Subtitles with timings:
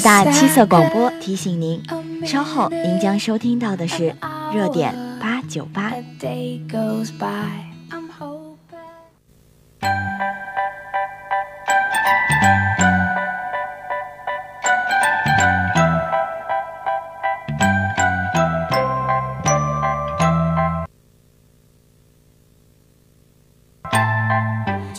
[0.00, 1.82] 海大七色广播提醒您，
[2.24, 4.14] 稍后您将收听到的是
[4.54, 5.92] 热点八九八。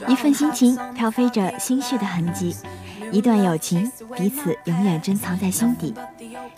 [0.08, 2.56] 一份心情飘飞着心绪的痕迹，
[3.12, 5.94] 一段友情彼此永远珍藏在心底。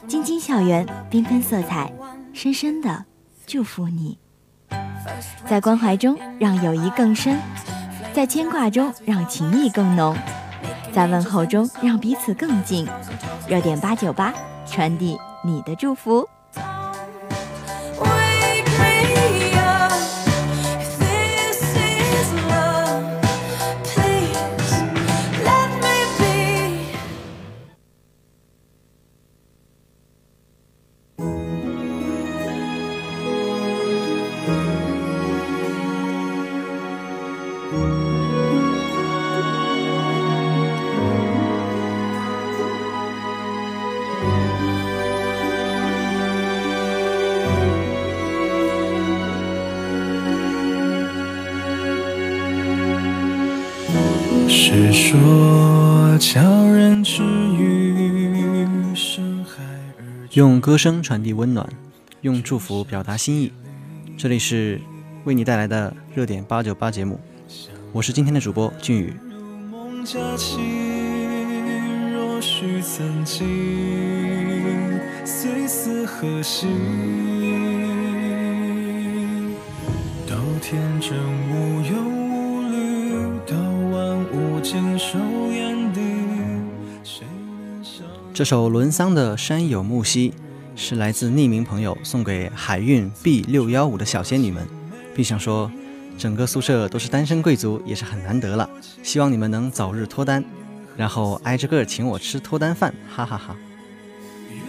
[0.08, 1.92] 晶晶校园，缤纷色彩，
[2.32, 3.06] 深深的
[3.48, 4.18] 祝福你。
[5.48, 7.40] 在关怀中让友谊更深，
[8.14, 10.16] 在牵挂中让情谊更浓，
[10.94, 12.88] 在问候中让彼此更近。
[13.48, 14.34] 热点八九八，
[14.68, 16.28] 传递你的祝福。
[60.34, 61.70] 用歌声传递温暖，
[62.22, 63.52] 用祝福表达心意。
[64.18, 64.82] 这里是
[65.26, 67.20] 为你带来的热点八九八节目，
[67.92, 69.14] 我是今天的主播俊宇。
[72.12, 73.48] 若许曾经，
[75.24, 76.66] 岁似何夕？
[80.28, 80.34] 都
[80.64, 81.16] 天真
[81.52, 82.24] 无忧。
[88.34, 90.32] 这首伦桑的《山有木兮》
[90.76, 94.68] 是来自匿名朋友送给海运 B 六幺五的小仙女们，
[95.16, 95.72] 并想说，
[96.18, 98.68] 整个宿舍都是单身贵族也是很难得了，
[99.04, 100.44] 希望你们能早日脱单，
[100.98, 103.56] 然后挨着个请我吃脱单饭，哈哈哈。
[104.50, 104.60] 愿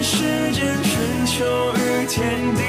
[0.00, 1.44] 世间春秋
[1.74, 2.62] 与天地，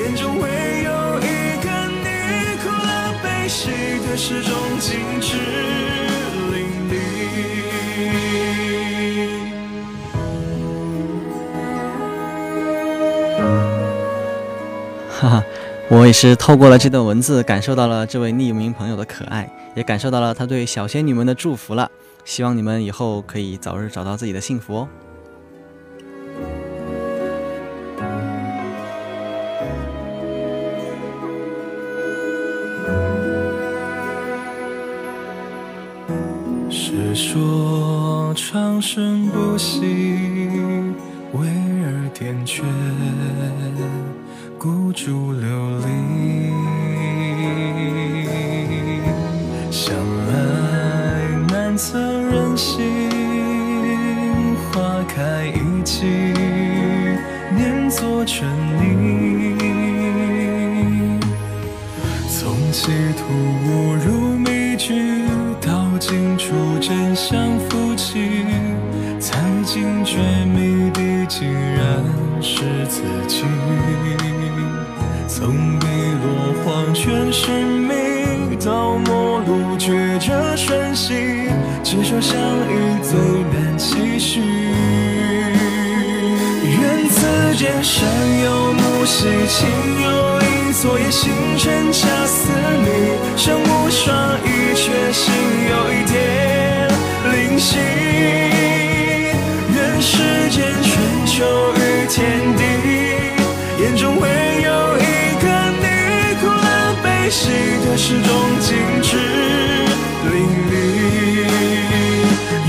[0.00, 0.48] 眼中唯
[0.84, 2.06] 有一个你，
[2.62, 3.70] 苦乐悲喜
[4.06, 5.36] 的始终静止
[6.52, 6.56] 淋
[6.88, 6.92] 漓。
[15.10, 15.44] 哈哈，
[15.88, 21.90] 我也是透过了这段文字，感受到了这位匿名朋友的可爱，也感受到了他对小仙女们的祝福了。
[22.24, 24.88] 希望你们以后可以早日找到自己的幸福哦。
[38.42, 39.80] 长生不息，
[41.32, 41.46] 为
[41.84, 42.62] 尔点阙，
[44.58, 45.84] 孤烛流离。
[49.70, 49.94] 想
[50.26, 50.32] 来
[51.48, 52.80] 难测人心，
[54.72, 56.06] 花开一季，
[57.54, 58.50] 念作春
[58.80, 59.54] 泥。
[62.28, 63.22] 从歧途
[63.66, 64.19] 误入。
[66.90, 68.44] 真相浮起，
[69.20, 72.04] 才惊觉谜底竟然
[72.42, 73.44] 是自己。
[75.28, 81.14] 从碧落黄泉寻觅到陌路抉择瞬息，
[81.84, 83.16] 执手相依最
[83.54, 84.40] 难期许。
[86.64, 88.04] 愿此间山
[88.42, 89.68] 有木兮情
[90.02, 92.50] 有意，昨夜星辰恰似
[92.82, 95.32] 你，生无双翼却心
[95.70, 96.18] 有一点
[97.60, 97.78] 心。
[99.74, 100.16] 愿世
[100.48, 100.90] 间春
[101.26, 101.44] 秋
[101.76, 101.78] 与
[102.08, 102.18] 天
[102.56, 102.62] 地，
[103.82, 104.26] 眼中唯
[104.64, 105.06] 有一
[105.42, 105.44] 个
[105.78, 105.84] 你，
[106.40, 106.66] 苦乐
[107.04, 107.50] 悲喜
[107.84, 108.28] 的始终
[108.60, 108.68] 静
[109.02, 109.08] 止
[110.32, 110.34] 淋
[110.70, 110.72] 漓。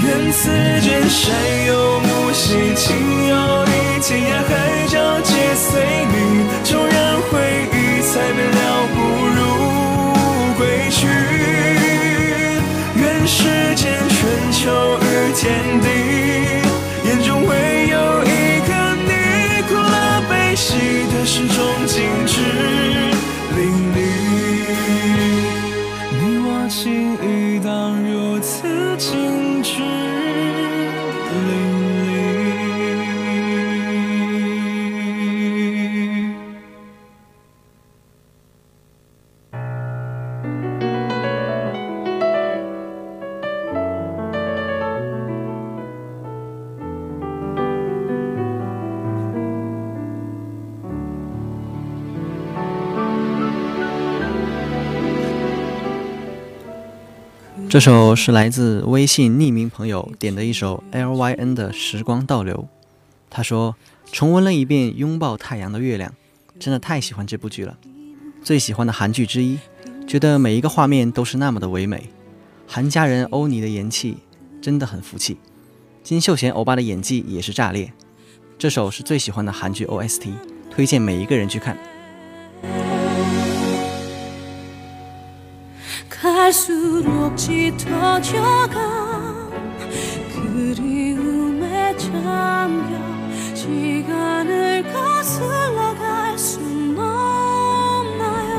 [0.03, 0.41] 愿此
[0.81, 1.21] 间山
[1.67, 1.71] 有
[2.01, 3.33] 木兮情有
[3.65, 3.69] 意。
[4.03, 4.51] 天涯海
[4.87, 5.79] 角皆随
[6.11, 6.13] 你，
[6.65, 6.93] 纵然
[15.41, 15.70] 前
[57.71, 62.67] 这首是来自微信匿名朋友点的一首 L Y N 的时光倒流。
[63.29, 63.77] 他说
[64.11, 66.11] ：“重温了一遍《拥抱太阳的月亮》，
[66.59, 67.77] 真的太喜欢这部剧了，
[68.43, 69.57] 最喜欢的韩剧之一。
[70.05, 72.09] 觉得每一个画面都是那么的唯美。
[72.67, 74.17] 韩家人欧尼的颜气
[74.61, 75.37] 真的很服气，
[76.03, 77.93] 金秀贤欧巴的演技也是炸裂。
[78.59, 80.33] 这首是最喜欢的韩剧 O S T，
[80.69, 81.77] 推荐每一个人去看。”
[86.51, 88.75] 갈수록 짙어져가
[90.35, 98.51] 그리움에 잠겨 시간을 거슬러 갈 순 없나요?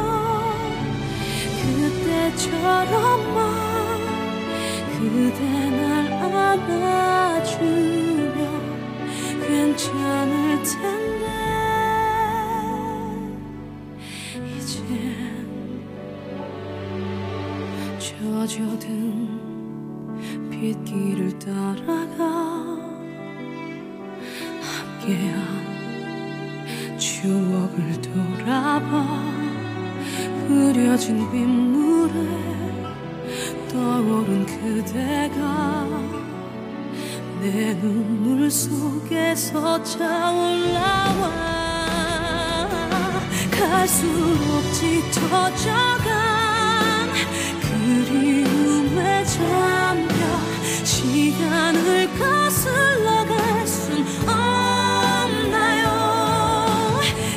[1.61, 3.37] 그때처럼만
[4.99, 6.13] 그대 날
[6.65, 7.61] 안아주면
[9.47, 11.02] 괜찮을 텐데
[18.53, 19.41] 젖어든
[20.51, 22.21] 빗길을 따라가
[25.01, 25.39] 함께한
[26.99, 29.23] 추억을 돌아봐.
[30.47, 32.13] 흐려진 빗물에
[33.71, 35.89] 떠오른 그대가
[37.41, 41.31] 내 눈물 속에서 차올라와.
[43.51, 46.22] 갈수록 짙어져가
[47.93, 50.15] 그리움에 잠겨
[50.83, 55.85] 시간을 거슬러 갈 순 없나요?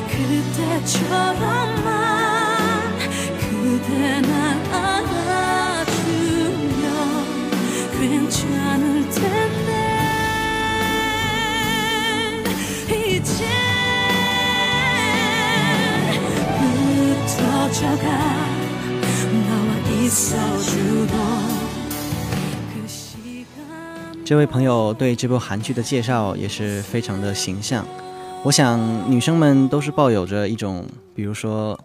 [0.07, 1.84] 그때처럼만
[3.40, 4.31] 그대 날
[4.72, 5.96] 안아주면
[8.00, 9.69] 괜찮을 텐데
[13.12, 13.46] 이제
[17.28, 18.44] 흩어져가
[24.24, 27.84] 这位朋友对这部韩剧的介绍也是非常的形象。
[28.44, 28.80] 我想
[29.10, 30.86] 女生们都是抱有着一种，
[31.16, 31.80] 比如说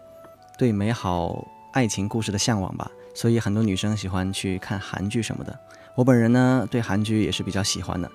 [0.58, 5.58] 对美好爱情故事的向往吧，所以很多女生喜欢去看韩剧什么的。
[5.94, 8.10] 我本人呢，对韩剧也是比较喜欢的，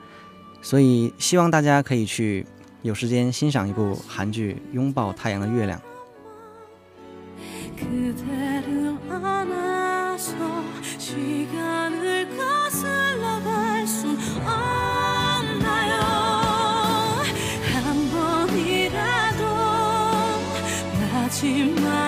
[0.61, 2.45] 所以希望大家可以去
[2.83, 5.79] 有时间欣赏一部韩剧《拥抱太阳的月亮》。
[21.35, 22.04] 마지막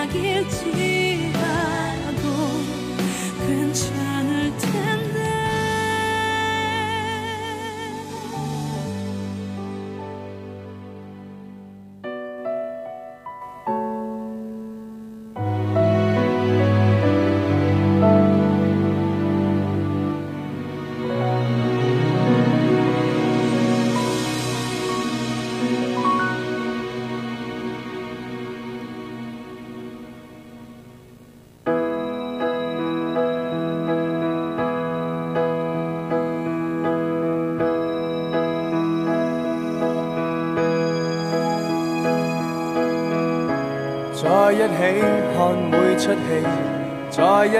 [47.10, 47.58] 在一起，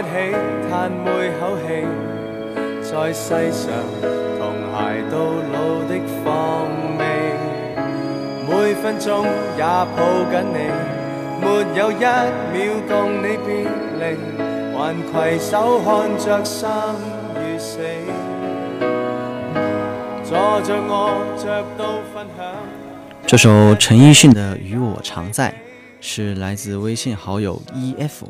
[0.71, 1.07] 叹每
[1.39, 1.85] 口气。
[2.81, 3.67] 在世上
[4.39, 4.41] 同
[4.73, 5.15] 偕到
[5.53, 5.55] 老
[5.87, 5.93] 的
[6.25, 6.27] 放
[6.97, 7.01] 味，
[8.49, 9.27] 每分钟
[9.57, 9.63] 也
[9.95, 9.97] 抱
[10.31, 10.59] 紧你，
[11.43, 11.45] 没
[11.79, 13.49] 有一秒共你别
[13.99, 14.03] 离，
[14.75, 15.87] 还携手看
[16.19, 16.71] 着生
[17.37, 17.79] 与死。
[20.25, 20.31] 坐
[20.63, 20.93] 着我
[21.37, 21.45] 着
[21.77, 22.47] 到分享。
[23.27, 25.51] 这首陈奕迅的《与我常在》
[26.11, 28.27] 是来自微信好友 E.F。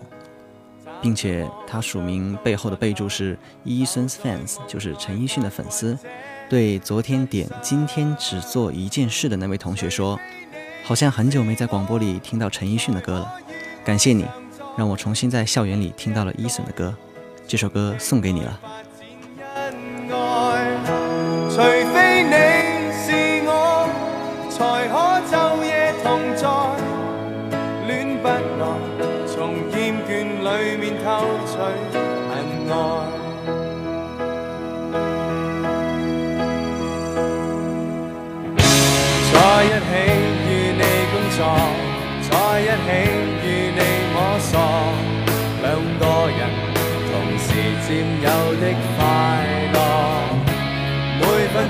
[1.01, 5.97] 并且他署名背后的备注是 Eason's fans，就是陈奕迅的粉丝。
[6.51, 10.19] 对昨天点今天只做一件事的那位同学说，
[10.83, 13.33] 好像很久没在广播里听到陈奕迅的歌了。
[13.85, 14.27] 感谢你，
[14.77, 16.93] 让我重新在校园里听到了 Eason 的歌。
[17.47, 18.61] 这首歌送给你了。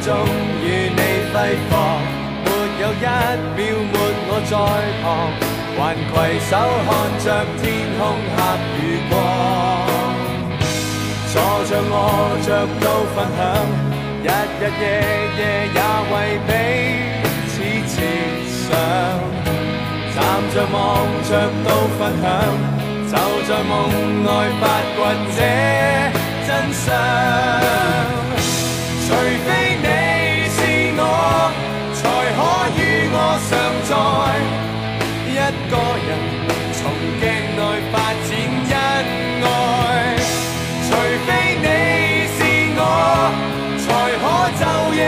[0.09, 0.17] 终
[0.65, 1.37] 与你挥
[1.69, 1.71] 霍，
[2.43, 2.49] 没
[2.81, 3.93] 有一秒没
[4.25, 4.50] 我在
[5.05, 5.05] 旁。
[5.77, 6.50] 还携手
[6.88, 6.91] 看
[7.23, 7.27] 着
[7.61, 7.62] 天
[7.99, 8.00] 空
[8.35, 8.37] 黑
[8.81, 9.12] 与光，
[11.31, 11.35] 坐
[11.69, 11.93] 着卧
[12.41, 12.49] 着
[12.81, 12.85] 都
[13.15, 13.38] 分享，
[14.25, 14.27] 日
[14.59, 14.83] 日夜
[15.37, 15.41] 夜
[15.77, 15.79] 也
[16.11, 16.12] 为
[16.49, 16.49] 彼
[17.87, 17.93] 此
[18.49, 18.67] 设想。
[20.15, 20.17] 站
[20.55, 20.75] 着望
[21.29, 21.31] 着
[21.65, 22.27] 都分享，
[23.11, 23.12] 就
[23.47, 23.71] 在梦
[24.25, 24.27] 内
[24.59, 24.62] 发
[24.97, 24.99] 掘
[25.37, 25.38] 这
[26.47, 26.83] 真相。
[29.07, 29.09] 除
[29.47, 29.49] 非
[35.49, 36.11] 一个人，
[36.75, 36.81] 从
[37.21, 37.25] 镜
[37.57, 38.31] 内发展
[38.69, 38.76] 恩
[39.43, 39.47] 爱。
[40.85, 40.90] 除
[41.25, 41.28] 非
[41.62, 41.67] 你
[42.37, 42.38] 是
[42.76, 42.81] 我，
[43.78, 43.87] 才
[44.21, 44.25] 可
[44.61, 44.61] 昼
[44.95, 45.00] 夜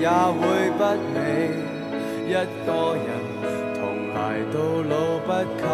[0.00, 1.18] 也会不美，
[2.26, 3.08] 一个人
[3.74, 3.80] 同
[4.14, 4.18] 挨
[4.50, 4.56] 到
[4.88, 4.92] 老，
[5.26, 5.28] 不
[5.60, 5.64] 靠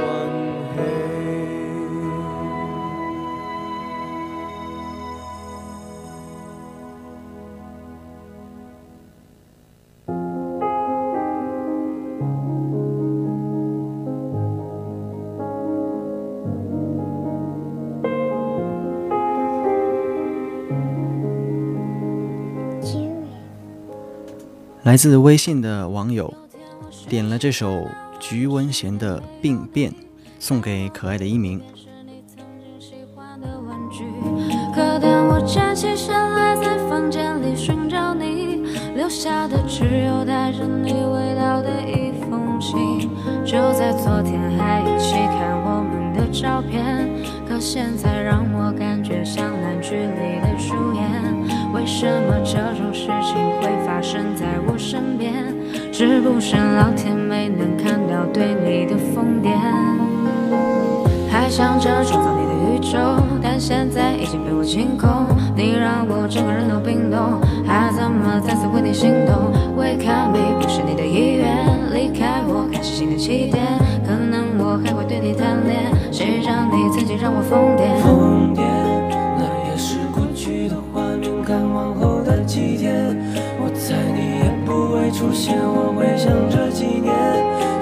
[0.00, 0.41] 运。
[24.84, 26.32] 来自微信的网友
[27.08, 27.86] 点了这首
[28.18, 29.92] 菊文贤的《病变》，
[30.40, 31.60] 送给可爱的一鸣。
[34.74, 38.64] 可当我站起身来，在房间里寻找你，
[38.96, 43.08] 留下的只有带着你味道的一封信。
[43.44, 47.08] 就在昨天还一起看我们的照片，
[47.48, 51.02] 可现在让我感觉像烂剧里的主演。
[51.72, 54.60] 为什么这种事情会发生在
[54.92, 55.32] 身边？
[55.90, 59.48] 是不是老天没能看到对你的疯癫？
[61.30, 62.98] 还想着创造你的宇宙，
[63.42, 65.08] 但现在已经被我清空。
[65.56, 69.50] 你让我整个人都冰冻，还怎么再次为你心动？
[69.78, 71.56] 为看美不是你的意愿，
[71.94, 73.64] 离开我开始新的起点。
[74.04, 78.51] 可能我还会对你贪恋，谁让你曾经让我疯癫？
[85.22, 85.54] 出现。
[85.54, 87.14] 我会想这几年，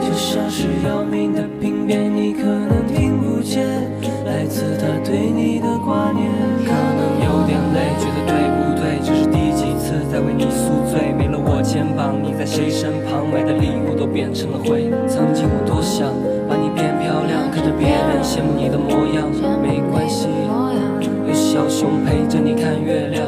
[0.05, 3.65] 就像是要命的病变，你可能听不见，
[4.29, 6.29] 来自他对你的挂念。
[6.61, 9.01] 可能有点累，觉得对不对？
[9.01, 11.17] 这是第几次在为你宿醉？
[11.17, 13.25] 没了我肩膀，你在谁身旁？
[13.33, 14.93] 买的礼物都变成了灰。
[15.09, 16.13] 曾经我多想
[16.45, 19.25] 把你变漂亮，看着别人羡慕你的模样，
[19.65, 20.29] 没关系，
[21.25, 23.20] 有小熊陪着你看月亮。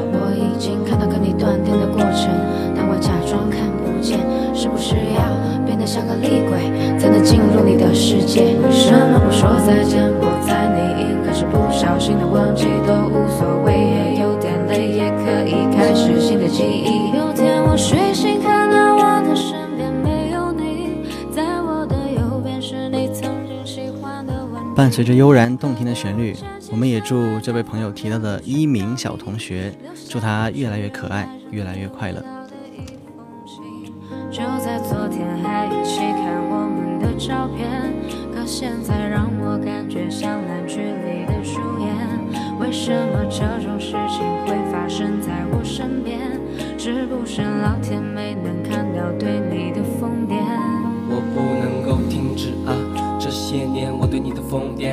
[5.93, 8.57] 像个厉鬼，才能进入你的世界？
[8.65, 10.11] 为什么不说再见？
[10.23, 17.15] 我在你应该是不小心的忘记都无所谓，也有点累，也可以开始新的记忆。
[17.15, 24.75] 有天我睡醒，看到我的身边没有你，在我的右边是你曾经喜欢的玩。
[24.75, 26.35] 伴随着悠然动听的旋律，
[26.71, 29.71] 我们也祝这位朋友提到的一鸣小同学。
[30.09, 32.25] 祝他越来越可爱，越来越快乐。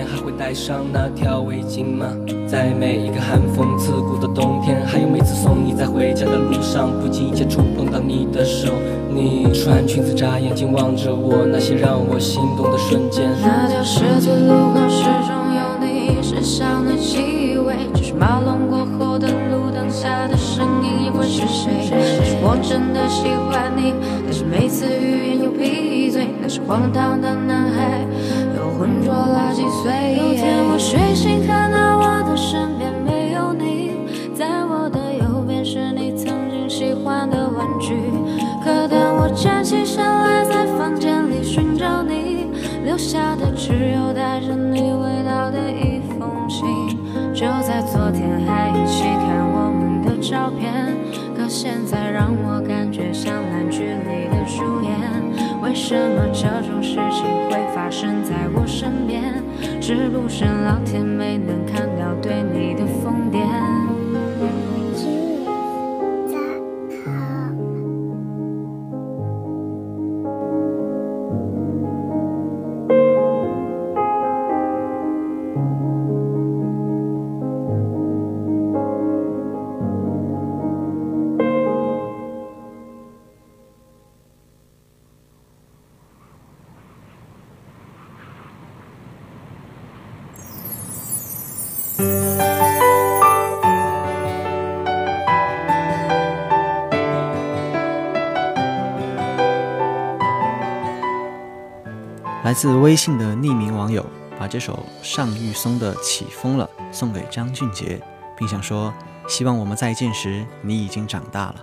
[0.09, 2.07] 还会戴上那条围巾吗？
[2.47, 8.73] 在每一个寒风刺骨的冬天，还有每次送你在回家的路上，不经意间触碰到你的手。
[9.13, 13.29] 你穿裙子眨眼睛望着我，那些让我心动的瞬间。
[13.41, 21.85] 那条十字路口始终有你身上的气味，就是马龙过后的路灯下的身影，又会是谁？
[21.85, 23.93] 是我真的喜欢你，
[24.25, 26.27] 但是每次语言又闭嘴。
[26.41, 28.05] 那是荒唐的男孩，
[29.19, 30.15] 又浑浊了几岁。
[30.15, 33.91] 有天我睡醒，看到我的身边没有你，
[34.33, 37.95] 在我的右边是你曾经喜欢的玩具。
[38.63, 42.47] 可当我站起身来，在房间里寻找你，
[42.85, 46.65] 留下的只有带着你味道的一封信。
[47.33, 50.95] 就在昨天还一起看我们的照片，
[51.35, 54.91] 可现在让我感觉像烂剧里的主演。
[55.61, 57.55] 为什么这种事情会
[57.89, 59.33] 发生在我身边？
[59.81, 62.68] 是不是老天没能看到对你
[102.59, 104.05] 自微信的匿名网友
[104.37, 108.01] 把这首尚玉松的《起风了》送给张俊杰，
[108.37, 108.93] 并想说：
[109.29, 111.55] 希望我们再见时，你已经长大了。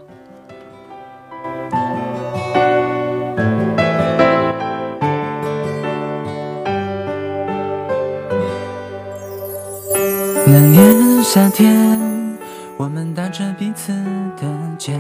[10.46, 12.38] 那年夏天，
[12.78, 13.92] 我们搭着彼此
[14.40, 14.46] 的
[14.78, 14.98] 肩，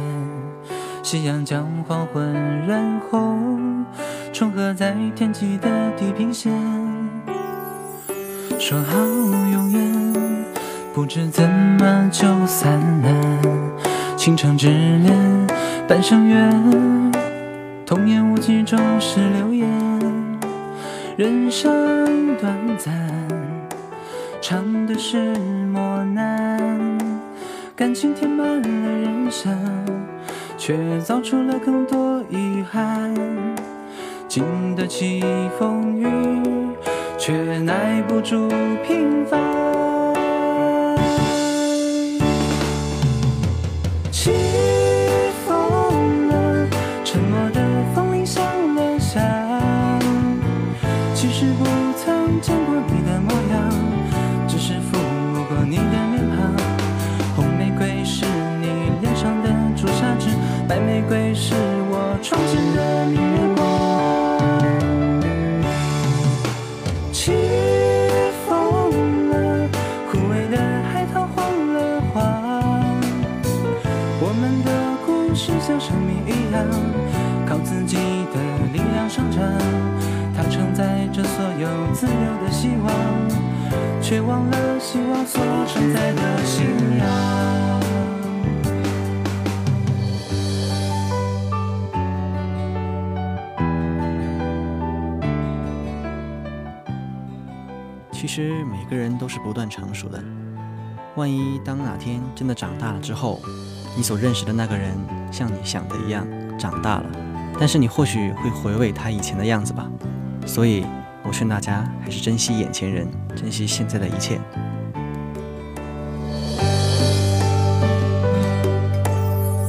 [1.02, 2.34] 夕阳将黄昏
[2.66, 3.86] 染红，
[4.38, 6.52] 重合在天际的地平线。
[8.58, 10.54] 说好永远，
[10.92, 13.40] 不知怎么就散了。
[14.14, 15.46] 倾城之恋，
[15.88, 17.12] 半生缘，
[17.86, 19.66] 童言无忌，终是流言。
[21.16, 22.94] 人生短暂。
[24.42, 25.32] 唱的是
[25.72, 26.98] 磨难，
[27.74, 29.58] 感情填满了人生，
[30.58, 33.14] 却造出了更多遗憾。
[34.36, 35.24] 经得起
[35.58, 36.06] 风雨，
[37.16, 38.50] 却耐不住
[38.86, 39.75] 平凡。
[82.56, 83.16] 希望。
[84.08, 86.64] 却忘了希望所承载的信
[86.96, 87.80] 仰。
[98.12, 100.22] 其实每个人都是不断成熟的。
[101.16, 103.40] 万一当哪天真的长大了之后，
[103.96, 104.94] 你所认识的那个人
[105.32, 106.24] 像你想的一样
[106.56, 107.06] 长大了，
[107.58, 109.90] 但是你或许会回味他以前的样子吧。
[110.46, 110.86] 所以，
[111.26, 114.38] 我劝大家还是珍惜眼前人，珍惜现在的一切。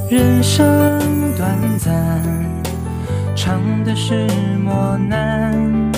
[0.09, 0.63] 人生
[1.35, 2.31] 短暂，
[3.35, 4.27] 尝的是
[4.63, 5.91] 磨难，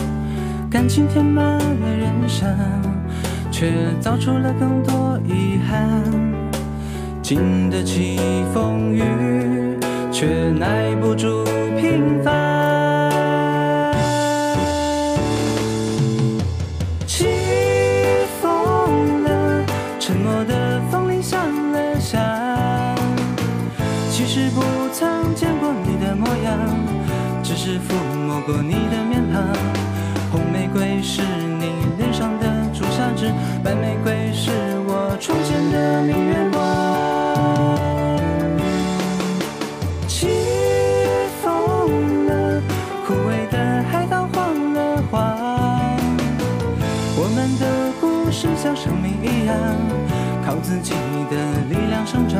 [0.71, 2.47] 感情填满了人生，
[3.51, 6.03] 却造出了更多遗憾。
[7.21, 8.17] 经得起
[8.53, 9.03] 风雨，
[10.11, 11.43] 却耐不住
[11.77, 12.48] 平凡。
[27.69, 27.93] 是抚
[28.25, 29.43] 摸过你的面庞。
[30.31, 33.31] 红玫瑰是你脸上的朱砂痣，
[33.63, 34.49] 白玫瑰是
[34.87, 36.57] 我窗前的明月光。
[40.07, 40.29] 起
[41.43, 42.59] 风了，
[43.05, 45.37] 枯萎的海棠黄了花，
[48.75, 49.55] 生命一样，
[50.43, 50.93] 靠自己
[51.29, 51.35] 的
[51.69, 52.39] 力量生长。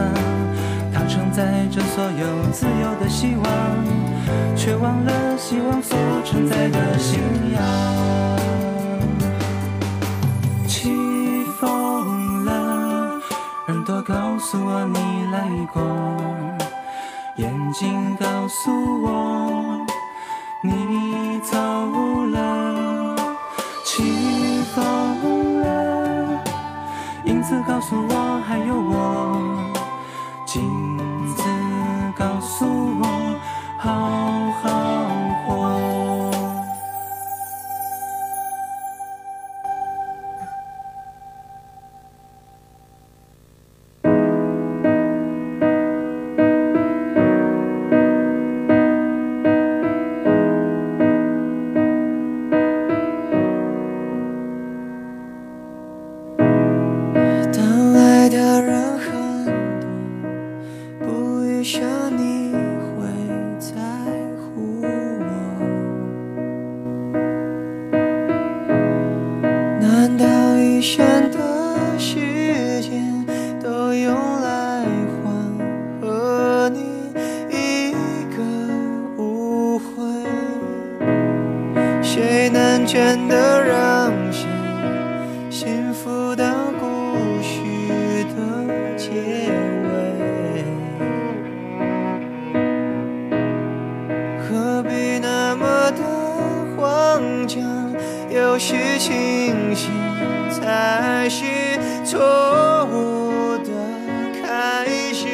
[0.91, 3.45] 它承载着所有自由的希望，
[4.55, 7.19] 却忘了希望所承载的信
[7.53, 7.61] 仰。
[10.67, 10.91] 起
[11.59, 13.19] 风了，
[13.67, 14.97] 耳朵告诉我你
[15.31, 15.81] 来过，
[17.37, 18.71] 眼睛告诉
[19.03, 19.85] 我
[20.63, 21.57] 你走
[22.25, 23.15] 了。
[23.85, 24.03] 起
[24.73, 25.67] 风了，
[27.25, 28.98] 影子告诉我还有我。
[82.21, 84.45] 谁能真的让谁？
[85.49, 86.43] 幸福到
[86.77, 87.62] 故事
[88.36, 88.38] 的
[88.97, 89.10] 结
[89.86, 89.88] 尾，
[94.38, 96.03] 何必那么的
[96.75, 97.63] 慌张？
[98.29, 99.89] 有时清醒
[100.51, 101.45] 才是
[102.03, 102.19] 错
[102.91, 103.71] 误的
[104.43, 105.25] 开始。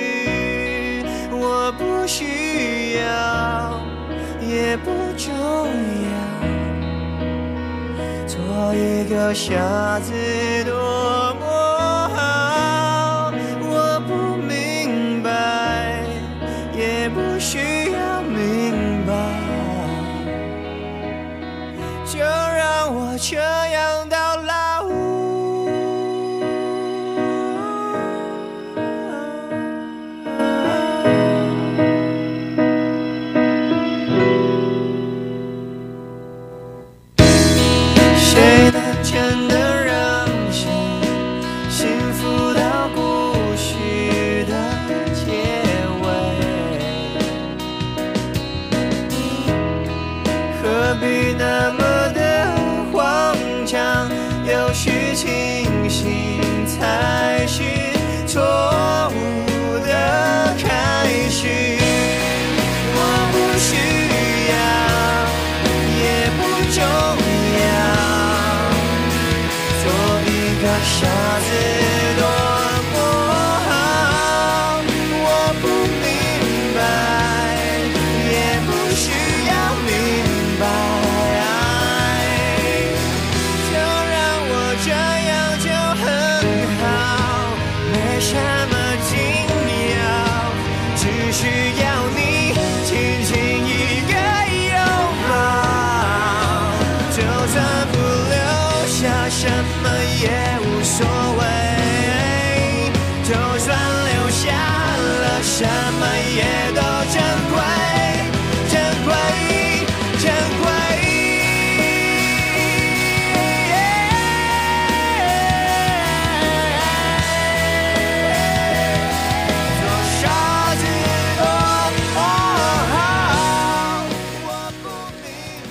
[1.32, 3.82] 我不需要，
[4.48, 5.94] 也不重要。
[8.73, 10.13] 一个傻子
[10.65, 11.25] 多。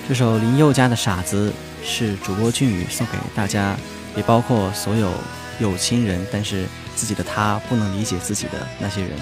[0.07, 1.51] 这首林宥嘉的《傻子》
[1.83, 3.75] 是主播俊宇送给大家，
[4.15, 5.11] 也包括所有
[5.59, 9.17] 有亲人但是自己的他不能理解自己的那些人。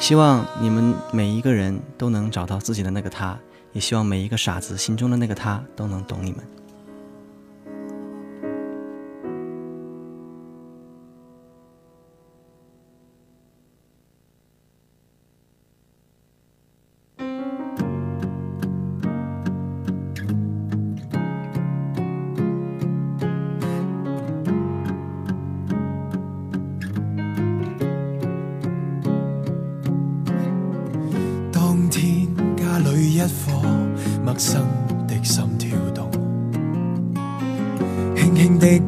[0.00, 3.38] 希望你们每一个人都能找到自己的那个他，
[3.72, 6.40] 也希望每一个傻子心中的那个他都能懂你们。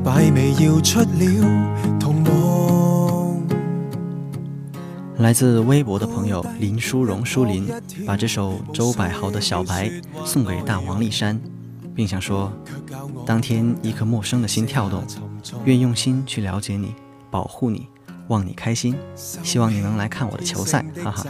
[0.05, 1.07] 擺尾要出了
[1.99, 2.31] 童夢。
[5.17, 7.67] 来自微博的朋友林淑荣、舒林，
[8.07, 9.89] 把这首周柏豪的《小白》
[10.27, 11.41] 送给大王丽珊。
[11.95, 12.53] 并想说，
[13.25, 15.03] 当天一颗陌生的心跳动，
[15.65, 16.93] 愿用心去了解你，
[17.31, 17.87] 保护你，
[18.29, 21.25] 望你开心，希望你能来看我的球赛，哈哈。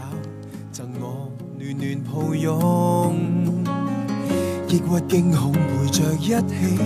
[4.66, 5.60] 抑郁惊恐陪
[5.90, 6.78] 着一起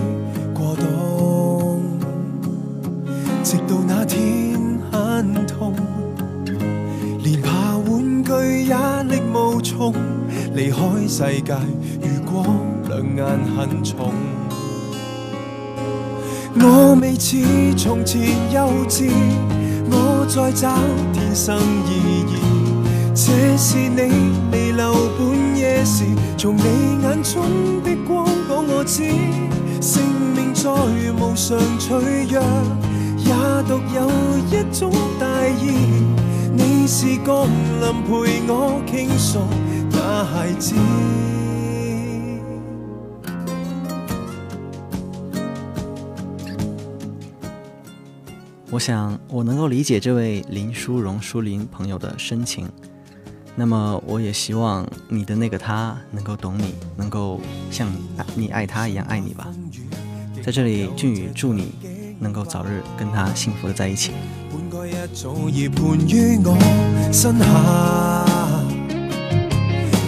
[0.53, 0.85] 过冬，
[3.43, 4.59] 直到那天
[4.91, 5.73] 很痛，
[7.23, 9.93] 连爬玩具也力无从。
[10.53, 11.55] 离开世界，
[12.01, 12.45] 如果
[12.89, 13.25] 两眼
[13.55, 14.13] 很重，
[16.55, 17.37] 我未似
[17.77, 18.21] 从前
[18.51, 19.09] 幼稚，
[19.89, 20.75] 我在找
[21.13, 22.39] 天生意义。
[23.13, 26.03] 这是你弥留半夜时，
[26.37, 26.63] 从你
[27.03, 29.03] 眼中的光讲我知，
[29.81, 30.03] 生
[30.35, 30.69] 命再
[31.13, 32.41] 无常脆弱，
[33.29, 33.35] 也
[33.67, 34.09] 独有
[34.49, 35.77] 一种大意。
[36.51, 39.39] 你是降临陪我倾诉
[39.91, 40.73] 那孩子。
[48.71, 52.67] 我想，我能够理解这位林淑荣淑林朋友的深情。
[53.55, 57.39] 那么，我也希望你的那个他能够懂你，能够
[57.69, 57.87] 像
[58.33, 59.47] 你爱他一样爱你吧。
[60.41, 61.73] 在这里，俊宇祝你
[62.19, 64.11] 能够早日跟他幸福的在一起。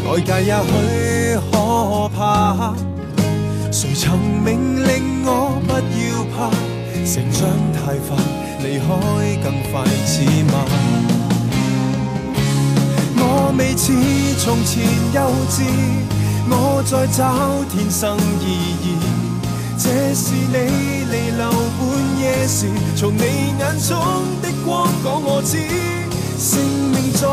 [0.06, 0.69] 外界也许
[1.52, 2.74] 可怕，
[3.71, 6.52] 谁曾命令我不要怕？
[7.06, 7.39] 成长
[7.74, 8.15] 太快，
[8.62, 8.86] 离开
[9.41, 9.74] 更快
[10.06, 10.13] 似
[10.52, 10.54] 慢。
[13.17, 13.26] 我
[13.58, 13.93] 未似
[14.38, 15.17] 从前幼
[15.50, 15.56] 稚，
[16.50, 17.19] 我在找
[17.71, 18.45] 天生意
[18.84, 18.86] 义。
[19.78, 20.58] 这是你
[21.10, 21.50] 弥留
[22.22, 23.24] 夜时，从你
[23.58, 23.98] 眼中
[24.42, 25.58] 的光讲我知，
[26.38, 26.62] 生
[26.94, 27.28] 命再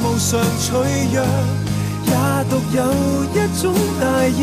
[0.00, 0.68] 无常脆
[1.12, 1.16] 弱，
[2.04, 2.12] 也
[2.50, 2.78] 独有
[3.32, 3.62] 一种
[3.98, 4.40] 大义。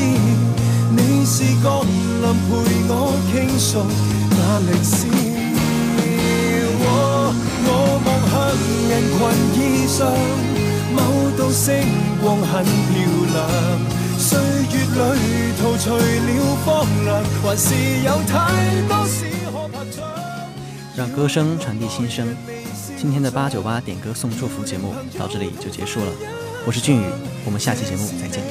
[0.94, 2.50] 你是降临陪
[2.90, 2.92] 我
[3.32, 3.70] 倾诉
[4.32, 4.38] 那
[4.68, 4.98] 历史。
[6.84, 6.86] 我
[8.04, 8.34] 望向
[8.90, 9.20] 人群
[9.56, 9.98] 衣上。
[10.94, 11.00] 某
[11.38, 11.66] 道星
[12.22, 12.92] 光很漂
[13.32, 13.38] 亮，
[14.18, 14.74] 岁月
[15.16, 16.30] 里陶除了
[16.66, 16.66] 荒
[17.06, 17.10] 凉，
[17.42, 17.66] 还是
[18.04, 18.34] 有太
[18.90, 19.41] 多事。
[21.02, 22.28] 让歌声传递心声。
[22.96, 26.12] 今天的八九八点歌送祝福节目到这里就结束了，
[26.64, 27.06] 我是俊宇，
[27.44, 28.44] 我们下期节目再见。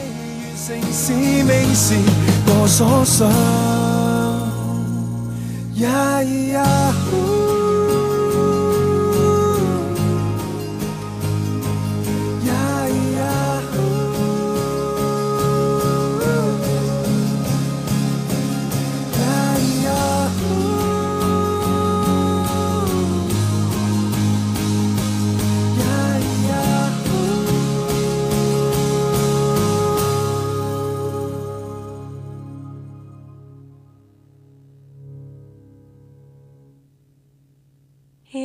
[38.32, 38.38] 各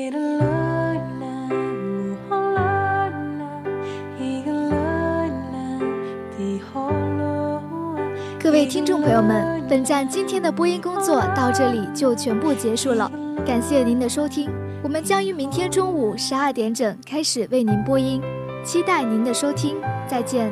[8.50, 13.12] 位听众朋友们，本站今天的播音工作到这里就全部结束了，
[13.46, 14.50] 感谢您的收听。
[14.82, 18.20] 我们将于明天中午十二点整开始为您播音，
[18.64, 19.76] 期待您的收听，
[20.08, 20.52] 再见。